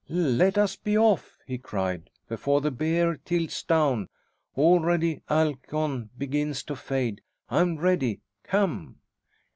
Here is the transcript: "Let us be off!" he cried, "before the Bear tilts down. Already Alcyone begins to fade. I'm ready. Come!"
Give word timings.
"Let 0.09 0.57
us 0.57 0.75
be 0.77 0.97
off!" 0.97 1.37
he 1.45 1.59
cried, 1.59 2.09
"before 2.27 2.59
the 2.61 2.71
Bear 2.71 3.17
tilts 3.17 3.61
down. 3.61 4.09
Already 4.57 5.21
Alcyone 5.29 6.09
begins 6.17 6.63
to 6.63 6.75
fade. 6.75 7.21
I'm 7.51 7.77
ready. 7.77 8.21
Come!" 8.41 8.95